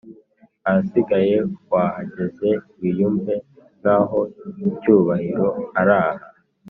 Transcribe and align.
ahasigaye 0.67 1.35
wahageze 1.71 2.49
wiyumve 2.79 3.33
nkaho 3.79 4.19
cyubahiro 4.79 5.47
araha 5.79 6.23